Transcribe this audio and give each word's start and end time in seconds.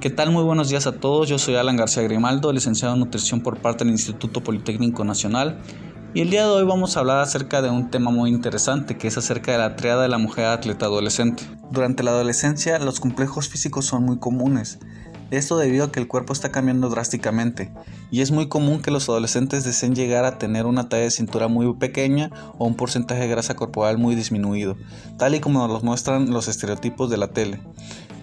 ¿Qué 0.00 0.08
tal? 0.08 0.30
Muy 0.30 0.42
buenos 0.44 0.70
días 0.70 0.86
a 0.86 0.92
todos. 0.92 1.28
Yo 1.28 1.38
soy 1.38 1.56
Alan 1.56 1.76
García 1.76 2.02
Grimaldo, 2.02 2.50
licenciado 2.54 2.94
en 2.94 3.00
nutrición 3.00 3.42
por 3.42 3.58
parte 3.58 3.84
del 3.84 3.92
Instituto 3.92 4.42
Politécnico 4.42 5.04
Nacional. 5.04 5.60
Y 6.14 6.22
el 6.22 6.30
día 6.30 6.46
de 6.46 6.50
hoy 6.50 6.64
vamos 6.64 6.96
a 6.96 7.00
hablar 7.00 7.18
acerca 7.18 7.60
de 7.60 7.68
un 7.68 7.90
tema 7.90 8.10
muy 8.10 8.30
interesante 8.30 8.96
que 8.96 9.08
es 9.08 9.18
acerca 9.18 9.52
de 9.52 9.58
la 9.58 9.76
triada 9.76 10.00
de 10.00 10.08
la 10.08 10.16
mujer 10.16 10.46
atleta 10.46 10.86
adolescente. 10.86 11.42
Durante 11.70 12.02
la 12.02 12.12
adolescencia 12.12 12.78
los 12.78 12.98
complejos 12.98 13.50
físicos 13.50 13.84
son 13.84 14.04
muy 14.04 14.18
comunes. 14.18 14.78
Esto 15.30 15.58
debido 15.58 15.84
a 15.84 15.92
que 15.92 16.00
el 16.00 16.08
cuerpo 16.08 16.32
está 16.32 16.50
cambiando 16.50 16.88
drásticamente 16.88 17.70
y 18.10 18.22
es 18.22 18.30
muy 18.30 18.48
común 18.48 18.80
que 18.80 18.90
los 18.90 19.06
adolescentes 19.08 19.64
deseen 19.64 19.94
llegar 19.94 20.24
a 20.24 20.38
tener 20.38 20.64
una 20.64 20.88
talla 20.88 21.04
de 21.04 21.10
cintura 21.10 21.46
muy 21.46 21.72
pequeña 21.74 22.30
o 22.58 22.66
un 22.66 22.74
porcentaje 22.74 23.20
de 23.20 23.28
grasa 23.28 23.54
corporal 23.54 23.98
muy 23.98 24.14
disminuido, 24.14 24.76
tal 25.18 25.34
y 25.34 25.40
como 25.40 25.68
nos 25.68 25.84
muestran 25.84 26.30
los 26.30 26.48
estereotipos 26.48 27.10
de 27.10 27.18
la 27.18 27.28
tele. 27.28 27.60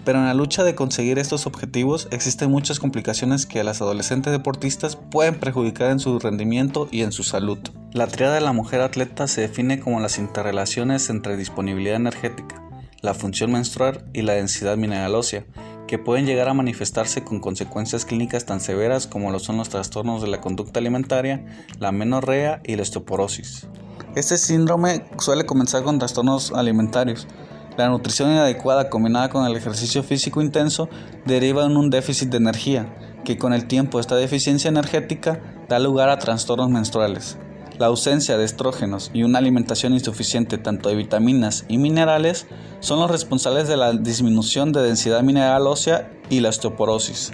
Pero 0.08 0.20
en 0.20 0.24
la 0.24 0.32
lucha 0.32 0.64
de 0.64 0.74
conseguir 0.74 1.18
estos 1.18 1.46
objetivos 1.46 2.08
existen 2.10 2.50
muchas 2.50 2.80
complicaciones 2.80 3.44
que 3.44 3.60
a 3.60 3.62
las 3.62 3.82
adolescentes 3.82 4.32
deportistas 4.32 4.96
pueden 4.96 5.38
perjudicar 5.38 5.90
en 5.90 6.00
su 6.00 6.18
rendimiento 6.18 6.88
y 6.90 7.02
en 7.02 7.12
su 7.12 7.24
salud. 7.24 7.58
La 7.92 8.06
triada 8.06 8.32
de 8.32 8.40
la 8.40 8.54
mujer 8.54 8.80
atleta 8.80 9.28
se 9.28 9.42
define 9.42 9.80
como 9.80 10.00
las 10.00 10.18
interrelaciones 10.18 11.10
entre 11.10 11.36
disponibilidad 11.36 11.96
energética, 11.96 12.66
la 13.02 13.12
función 13.12 13.52
menstrual 13.52 14.06
y 14.14 14.22
la 14.22 14.32
densidad 14.32 14.78
mineral 14.78 15.14
ósea, 15.14 15.44
que 15.86 15.98
pueden 15.98 16.24
llegar 16.24 16.48
a 16.48 16.54
manifestarse 16.54 17.22
con 17.22 17.40
consecuencias 17.40 18.06
clínicas 18.06 18.46
tan 18.46 18.62
severas 18.62 19.06
como 19.06 19.30
lo 19.30 19.38
son 19.38 19.58
los 19.58 19.68
trastornos 19.68 20.22
de 20.22 20.28
la 20.28 20.40
conducta 20.40 20.80
alimentaria, 20.80 21.44
la 21.80 21.92
menorrea 21.92 22.62
y 22.64 22.76
la 22.76 22.82
osteoporosis. 22.82 23.66
Este 24.14 24.38
síndrome 24.38 25.04
suele 25.18 25.44
comenzar 25.44 25.82
con 25.82 25.98
trastornos 25.98 26.52
alimentarios, 26.52 27.28
la 27.78 27.88
nutrición 27.88 28.32
inadecuada 28.32 28.90
combinada 28.90 29.30
con 29.30 29.46
el 29.46 29.54
ejercicio 29.54 30.02
físico 30.02 30.42
intenso 30.42 30.88
deriva 31.24 31.64
en 31.64 31.76
un 31.76 31.90
déficit 31.90 32.28
de 32.28 32.38
energía, 32.38 32.92
que 33.24 33.38
con 33.38 33.52
el 33.52 33.68
tiempo 33.68 34.00
esta 34.00 34.16
deficiencia 34.16 34.68
energética 34.68 35.40
da 35.68 35.78
lugar 35.78 36.08
a 36.08 36.18
trastornos 36.18 36.70
menstruales. 36.70 37.38
La 37.78 37.86
ausencia 37.86 38.36
de 38.36 38.44
estrógenos 38.44 39.12
y 39.14 39.22
una 39.22 39.38
alimentación 39.38 39.92
insuficiente 39.92 40.58
tanto 40.58 40.88
de 40.88 40.96
vitaminas 40.96 41.66
y 41.68 41.78
minerales 41.78 42.48
son 42.80 42.98
los 42.98 43.12
responsables 43.12 43.68
de 43.68 43.76
la 43.76 43.92
disminución 43.92 44.72
de 44.72 44.82
densidad 44.82 45.22
mineral 45.22 45.68
ósea 45.68 46.10
y 46.30 46.40
la 46.40 46.48
osteoporosis. 46.48 47.30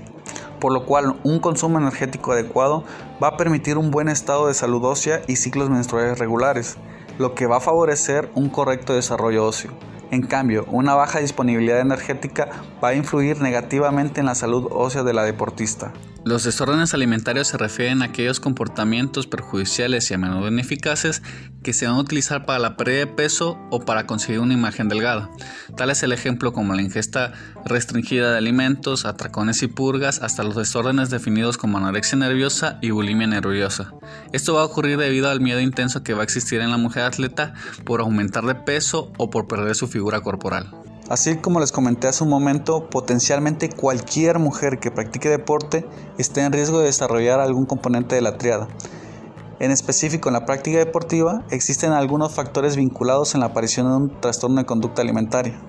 Por 0.61 0.75
lo 0.75 0.84
cual, 0.84 1.20
un 1.25 1.39
consumo 1.39 1.79
energético 1.79 2.33
adecuado 2.33 2.84
va 3.23 3.29
a 3.29 3.36
permitir 3.39 3.79
un 3.79 3.91
buen 3.91 4.11
estado 4.11 4.48
de 4.48 4.55
salud 4.55 4.84
ósea 4.84 5.23
y 5.27 5.36
ciclos 5.36 5.70
menstruales 5.70 6.19
regulares, 6.19 6.77
lo 7.17 7.34
que 7.34 7.47
va 7.47 7.56
a 7.56 7.61
favorecer 7.61 8.31
un 8.34 8.51
correcto 8.51 8.92
desarrollo 8.92 9.47
óseo. 9.47 9.73
En 10.11 10.23
cambio, 10.23 10.65
una 10.71 10.95
baja 10.95 11.21
disponibilidad 11.21 11.81
energética 11.81 12.49
va 12.83 12.89
a 12.89 12.95
influir 12.95 13.41
negativamente 13.41 14.21
en 14.21 14.27
la 14.27 14.35
salud 14.35 14.69
ósea 14.71 15.03
de 15.03 15.15
la 15.15 15.25
deportista. 15.25 15.93
Los 16.25 16.45
desórdenes 16.45 16.95
alimentarios 16.95 17.49
se 17.49 17.59
refieren 17.59 18.01
a 18.01 18.07
aquellos 18.07 18.41
comportamientos 18.41 19.27
perjudiciales 19.27 20.11
y 20.11 20.15
a 20.15 20.19
menudo 20.19 20.49
ineficaces 20.49 21.23
que 21.63 21.75
se 21.75 21.87
van 21.87 21.97
a 21.97 22.01
utilizar 22.01 22.47
para 22.47 22.59
la 22.59 22.79
pérdida 22.79 23.01
de 23.01 23.07
peso 23.07 23.59
o 23.71 23.81
para 23.81 24.07
conseguir 24.07 24.41
una 24.41 24.55
imagen 24.55 24.89
delgada. 24.89 25.29
Tal 25.77 25.91
es 25.91 26.03
el 26.03 26.13
ejemplo 26.13 26.55
como 26.55 26.75
la 26.75 26.81
ingesta 26.81 27.35
restringida 27.67 28.33
de 28.33 28.39
alimentos, 28.39 29.05
atracones 29.05 29.63
y 29.63 29.67
purgas, 29.67 30.23
hasta 30.23 30.45
los 30.45 30.57
desórdenes 30.57 31.11
definidos 31.11 31.59
como 31.59 31.77
anorexia 31.77 32.17
nerviosa 32.17 32.79
y 32.81 32.91
bulimia 32.91 33.27
nerviosa. 33.27 33.93
Esto 34.33 34.55
va 34.55 34.63
a 34.63 34.65
ocurrir 34.65 34.97
debido 34.97 35.29
al 35.29 35.43
miedo 35.43 35.61
intenso 35.61 36.03
que 36.03 36.15
va 36.15 36.23
a 36.23 36.25
existir 36.25 36.61
en 36.61 36.71
la 36.71 36.79
mujer 36.79 37.03
atleta 37.03 37.53
por 37.85 38.01
aumentar 38.01 38.45
de 38.47 38.55
peso 38.55 39.13
o 39.19 39.29
por 39.29 39.47
perder 39.47 39.75
su 39.75 39.89
figura 39.95 40.20
corporal. 40.20 40.67
Así 41.09 41.37
como 41.37 41.61
les 41.61 41.70
comenté 41.70 42.09
hace 42.09 42.25
un 42.25 42.31
momento, 42.31 42.91
potencialmente 42.91 43.69
cualquier 43.69 44.41
mujer 44.41 44.81
que 44.81 44.91
practique 44.91 45.28
deporte 45.28 45.86
esté 46.19 46.41
en 46.41 46.53
riesgo 46.53 46.81
de 46.81 46.86
desarrollar 46.86 47.39
algún 47.39 47.64
componente 47.64 48.17
de 48.17 48.20
la 48.20 48.36
triada. 48.36 48.67
En 49.61 49.70
específico, 49.70 50.29
en 50.29 50.33
la 50.33 50.46
práctica 50.46 50.79
deportiva 50.79 51.45
existen 51.51 51.92
algunos 51.92 52.35
factores 52.35 52.74
vinculados 52.77 53.35
en 53.35 53.41
la 53.41 53.46
aparición 53.46 53.86
de 53.86 53.96
un 53.96 54.20
trastorno 54.20 54.57
de 54.57 54.67
conducta 54.67 55.02
alimentaria, 55.02 55.61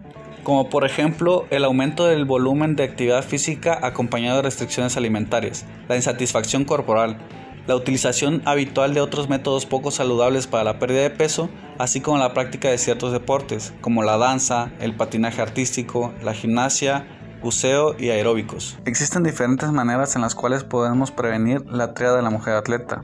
como 0.43 0.69
por 0.69 0.85
ejemplo 0.85 1.45
el 1.51 1.63
aumento 1.65 2.07
del 2.07 2.25
volumen 2.25 2.75
de 2.75 2.83
actividad 2.83 3.23
física 3.23 3.77
acompañado 3.83 4.37
de 4.37 4.43
restricciones 4.43 4.97
alimentarias, 4.97 5.65
la 5.87 5.97
insatisfacción 5.97 6.65
corporal, 6.65 7.19
la 7.67 7.75
utilización 7.75 8.41
habitual 8.45 8.93
de 8.93 9.01
otros 9.01 9.29
métodos 9.29 9.65
poco 9.65 9.91
saludables 9.91 10.47
para 10.47 10.63
la 10.63 10.79
pérdida 10.79 11.01
de 11.01 11.09
peso, 11.09 11.49
así 11.79 12.01
como 12.01 12.17
la 12.17 12.33
práctica 12.33 12.69
de 12.69 12.77
ciertos 12.77 13.11
deportes, 13.11 13.73
como 13.81 14.03
la 14.03 14.17
danza, 14.17 14.71
el 14.79 14.95
patinaje 14.95 15.41
artístico, 15.41 16.13
la 16.21 16.33
gimnasia, 16.33 17.07
buceo 17.41 17.95
y 17.97 18.09
aeróbicos. 18.09 18.77
Existen 18.85 19.23
diferentes 19.23 19.71
maneras 19.71 20.15
en 20.15 20.21
las 20.21 20.35
cuales 20.35 20.63
podemos 20.63 21.11
prevenir 21.11 21.65
la 21.67 21.93
triada 21.93 22.17
de 22.17 22.23
la 22.23 22.29
mujer 22.29 22.55
atleta, 22.55 23.03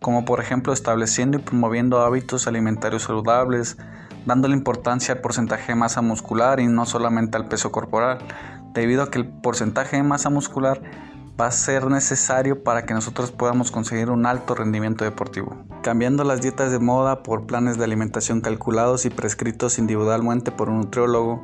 como 0.00 0.24
por 0.24 0.40
ejemplo 0.40 0.72
estableciendo 0.72 1.38
y 1.38 1.42
promoviendo 1.42 2.00
hábitos 2.00 2.46
alimentarios 2.46 3.02
saludables, 3.02 3.76
dándole 4.26 4.54
importancia 4.54 5.14
al 5.14 5.20
porcentaje 5.20 5.72
de 5.72 5.76
masa 5.76 6.02
muscular 6.02 6.60
y 6.60 6.66
no 6.66 6.86
solamente 6.86 7.36
al 7.36 7.48
peso 7.48 7.70
corporal, 7.70 8.18
debido 8.72 9.02
a 9.02 9.10
que 9.10 9.18
el 9.18 9.26
porcentaje 9.26 9.96
de 9.96 10.02
masa 10.02 10.30
muscular 10.30 10.80
va 11.40 11.46
a 11.46 11.50
ser 11.50 11.86
necesario 11.86 12.62
para 12.62 12.84
que 12.84 12.92
nosotros 12.92 13.32
podamos 13.32 13.70
conseguir 13.70 14.10
un 14.10 14.26
alto 14.26 14.54
rendimiento 14.54 15.04
deportivo. 15.04 15.56
Cambiando 15.82 16.22
las 16.22 16.42
dietas 16.42 16.70
de 16.70 16.78
moda 16.78 17.22
por 17.22 17.46
planes 17.46 17.78
de 17.78 17.84
alimentación 17.84 18.42
calculados 18.42 19.06
y 19.06 19.10
prescritos 19.10 19.78
individualmente 19.78 20.52
por 20.52 20.68
un 20.68 20.80
nutriólogo, 20.80 21.42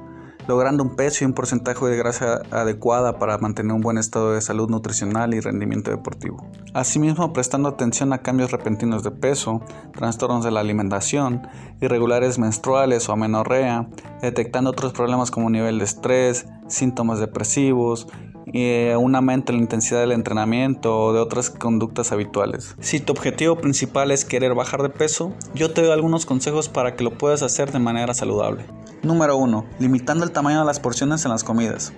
logrando 0.49 0.85
un 0.85 0.97
peso 0.97 1.25
y 1.25 1.27
un 1.27 1.33
porcentaje 1.33 1.85
de 1.87 1.97
grasa 1.97 2.43
adecuada 2.51 3.19
para 3.19 3.39
mantener 3.39 3.73
un 3.73 3.81
buen 3.81 3.97
estado 3.97 4.35
de 4.35 4.41
salud 4.43 4.69
nutricional 4.69 5.33
y 5.35 5.41
rendimiento 5.41 5.91
deportivo. 5.91 6.47
Asimismo, 6.75 7.33
prestando 7.33 7.69
atención 7.69 8.13
a 8.13 8.19
cambios 8.19 8.53
repentinos 8.53 9.03
de 9.03 9.11
peso, 9.11 9.63
trastornos 9.97 10.45
de 10.45 10.51
la 10.51 10.61
alimentación, 10.61 11.49
irregulares 11.81 12.39
menstruales 12.39 13.09
o 13.09 13.13
amenorrea, 13.13 13.89
detectando 14.21 14.71
otros 14.71 14.93
problemas 14.93 15.31
como 15.31 15.51
nivel 15.51 15.79
de 15.79 15.85
estrés, 15.85 16.47
síntomas 16.69 17.19
depresivos, 17.19 18.09
eh, 18.53 18.97
un 18.99 19.15
aumento 19.15 19.53
en 19.53 19.59
la 19.59 19.63
intensidad 19.63 20.01
del 20.01 20.13
entrenamiento 20.13 20.97
o 20.99 21.13
de 21.13 21.21
otras 21.21 21.51
conductas 21.51 22.13
habituales. 22.13 22.77
Si 22.81 23.01
tu 23.01 23.13
objetivo 23.13 23.57
principal 23.57 24.11
es 24.13 24.25
querer 24.25 24.55
bajar 24.55 24.83
de 24.83 24.89
peso, 24.89 25.33
yo 25.55 25.73
te 25.73 25.83
doy 25.83 25.91
algunos 25.91 26.27
consejos 26.27 26.69
para 26.69 26.95
que 26.95 27.05
lo 27.05 27.19
puedas 27.19 27.43
hacer 27.43 27.73
de 27.73 27.81
manera 27.81 28.15
saludable. 28.15 28.65
Número 29.03 29.37
1. 29.37 29.65
Limitando 29.79 30.25
el 30.25 30.31
tamaño 30.31 30.61
de 30.61 30.67
las 30.67 30.81
porciones 30.81 31.25
en 31.25 31.33
las 31.33 31.45
comidas. 31.45 31.93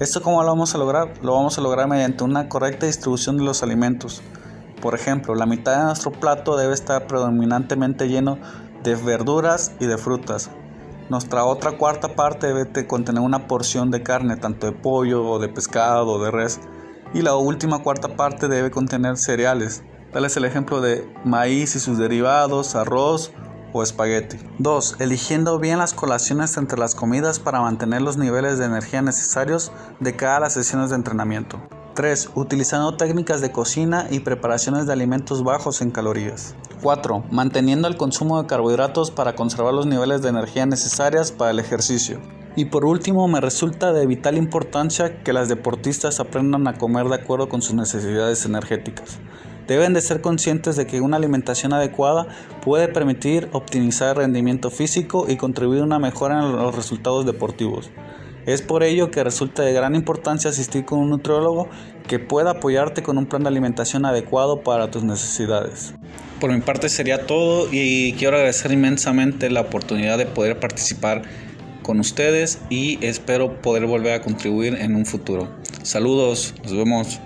¿Esto 0.00 0.22
cómo 0.22 0.42
lo 0.42 0.48
vamos 0.48 0.74
a 0.74 0.78
lograr? 0.78 1.14
Lo 1.22 1.34
vamos 1.34 1.58
a 1.58 1.60
lograr 1.60 1.88
mediante 1.88 2.24
una 2.24 2.48
correcta 2.48 2.86
distribución 2.86 3.36
de 3.36 3.44
los 3.44 3.62
alimentos. 3.62 4.22
Por 4.80 4.96
ejemplo, 4.96 5.36
la 5.36 5.46
mitad 5.46 5.78
de 5.78 5.84
nuestro 5.84 6.10
plato 6.10 6.56
debe 6.56 6.74
estar 6.74 7.06
predominantemente 7.06 8.08
lleno 8.08 8.38
de 8.82 8.96
verduras 8.96 9.72
y 9.78 9.86
de 9.86 9.96
frutas, 9.96 10.50
nuestra 11.12 11.44
otra 11.44 11.72
cuarta 11.72 12.16
parte 12.16 12.46
debe 12.46 12.86
contener 12.86 13.22
una 13.22 13.46
porción 13.46 13.90
de 13.90 14.02
carne, 14.02 14.38
tanto 14.38 14.66
de 14.66 14.72
pollo 14.72 15.22
o 15.28 15.38
de 15.38 15.50
pescado 15.50 16.06
o 16.06 16.24
de 16.24 16.30
res. 16.30 16.58
Y 17.12 17.20
la 17.20 17.36
última 17.36 17.82
cuarta 17.82 18.16
parte 18.16 18.48
debe 18.48 18.70
contener 18.70 19.18
cereales. 19.18 19.82
Tal 20.10 20.24
es 20.24 20.38
el 20.38 20.46
ejemplo 20.46 20.80
de 20.80 21.06
maíz 21.22 21.76
y 21.76 21.80
sus 21.80 21.98
derivados, 21.98 22.74
arroz 22.74 23.30
o 23.74 23.82
espagueti. 23.82 24.38
2. 24.58 24.96
Eligiendo 25.00 25.58
bien 25.58 25.78
las 25.78 25.92
colaciones 25.92 26.56
entre 26.56 26.78
las 26.78 26.94
comidas 26.94 27.38
para 27.38 27.60
mantener 27.60 28.00
los 28.00 28.16
niveles 28.16 28.58
de 28.58 28.64
energía 28.64 29.02
necesarios 29.02 29.70
de 30.00 30.16
cada 30.16 30.40
las 30.40 30.54
sesiones 30.54 30.88
de 30.88 30.96
entrenamiento. 30.96 31.60
3. 31.94 32.30
Utilizando 32.34 32.96
técnicas 32.96 33.40
de 33.40 33.52
cocina 33.52 34.06
y 34.10 34.20
preparaciones 34.20 34.86
de 34.86 34.94
alimentos 34.94 35.44
bajos 35.44 35.82
en 35.82 35.90
calorías. 35.90 36.54
4. 36.82 37.24
Manteniendo 37.30 37.86
el 37.86 37.96
consumo 37.96 38.40
de 38.40 38.48
carbohidratos 38.48 39.10
para 39.10 39.34
conservar 39.34 39.74
los 39.74 39.86
niveles 39.86 40.22
de 40.22 40.30
energía 40.30 40.64
necesarias 40.64 41.32
para 41.32 41.50
el 41.50 41.58
ejercicio. 41.58 42.20
Y 42.56 42.66
por 42.66 42.84
último, 42.84 43.28
me 43.28 43.40
resulta 43.40 43.92
de 43.92 44.06
vital 44.06 44.36
importancia 44.36 45.22
que 45.22 45.32
las 45.32 45.48
deportistas 45.48 46.20
aprendan 46.20 46.66
a 46.66 46.78
comer 46.78 47.08
de 47.08 47.16
acuerdo 47.16 47.48
con 47.48 47.62
sus 47.62 47.74
necesidades 47.74 48.44
energéticas. 48.44 49.18
Deben 49.66 49.92
de 49.92 50.00
ser 50.00 50.20
conscientes 50.20 50.76
de 50.76 50.86
que 50.86 51.00
una 51.00 51.18
alimentación 51.18 51.72
adecuada 51.72 52.26
puede 52.64 52.88
permitir 52.88 53.48
optimizar 53.52 54.16
el 54.16 54.22
rendimiento 54.22 54.70
físico 54.70 55.26
y 55.28 55.36
contribuir 55.36 55.82
a 55.82 55.84
una 55.84 55.98
mejora 55.98 56.42
en 56.42 56.52
los 56.52 56.74
resultados 56.74 57.24
deportivos. 57.24 57.90
Es 58.46 58.60
por 58.60 58.82
ello 58.82 59.10
que 59.10 59.22
resulta 59.22 59.62
de 59.62 59.72
gran 59.72 59.94
importancia 59.94 60.50
asistir 60.50 60.84
con 60.84 60.98
un 60.98 61.10
nutriólogo 61.10 61.68
que 62.08 62.18
pueda 62.18 62.50
apoyarte 62.52 63.02
con 63.02 63.16
un 63.18 63.26
plan 63.26 63.42
de 63.42 63.48
alimentación 63.48 64.04
adecuado 64.04 64.62
para 64.62 64.90
tus 64.90 65.04
necesidades. 65.04 65.94
Por 66.40 66.52
mi 66.52 66.60
parte 66.60 66.88
sería 66.88 67.26
todo 67.26 67.68
y 67.70 68.14
quiero 68.14 68.36
agradecer 68.36 68.72
inmensamente 68.72 69.48
la 69.48 69.60
oportunidad 69.60 70.18
de 70.18 70.26
poder 70.26 70.58
participar 70.58 71.22
con 71.82 72.00
ustedes 72.00 72.60
y 72.68 73.04
espero 73.04 73.60
poder 73.60 73.86
volver 73.86 74.14
a 74.14 74.22
contribuir 74.22 74.74
en 74.74 74.96
un 74.96 75.06
futuro. 75.06 75.48
Saludos, 75.82 76.54
nos 76.62 76.74
vemos. 76.74 77.20